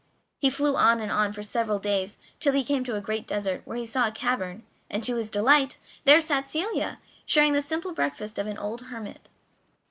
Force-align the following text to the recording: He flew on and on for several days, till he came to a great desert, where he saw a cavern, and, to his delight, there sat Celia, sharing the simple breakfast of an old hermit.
He 0.39 0.49
flew 0.49 0.75
on 0.77 0.99
and 0.99 1.11
on 1.11 1.31
for 1.31 1.43
several 1.43 1.77
days, 1.77 2.17
till 2.39 2.53
he 2.53 2.63
came 2.63 2.83
to 2.85 2.95
a 2.95 3.01
great 3.01 3.27
desert, 3.27 3.61
where 3.65 3.77
he 3.77 3.85
saw 3.85 4.07
a 4.07 4.11
cavern, 4.11 4.63
and, 4.89 5.03
to 5.03 5.15
his 5.15 5.29
delight, 5.29 5.77
there 6.05 6.19
sat 6.21 6.49
Celia, 6.49 6.97
sharing 7.23 7.53
the 7.53 7.61
simple 7.61 7.93
breakfast 7.93 8.39
of 8.39 8.47
an 8.47 8.57
old 8.57 8.81
hermit. 8.89 9.29